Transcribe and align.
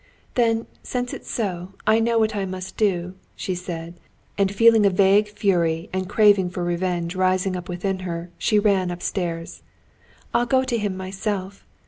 "Then, 0.33 0.65
since 0.81 1.13
it's 1.13 1.29
so, 1.29 1.73
I 1.85 1.99
know 1.99 2.17
what 2.17 2.35
I 2.35 2.43
must 2.43 2.75
do," 2.75 3.13
she 3.35 3.53
said, 3.53 3.99
and 4.35 4.51
feeling 4.51 4.83
a 4.83 4.89
vague 4.89 5.27
fury 5.29 5.91
and 5.93 6.09
craving 6.09 6.49
for 6.49 6.63
revenge 6.63 7.13
rising 7.15 7.55
up 7.55 7.69
within 7.69 7.99
her, 7.99 8.31
she 8.39 8.57
ran 8.57 8.89
upstairs. 8.89 9.61
"I'll 10.33 10.47
go 10.47 10.63
to 10.63 10.77
him 10.79 10.97
myself. 10.97 11.67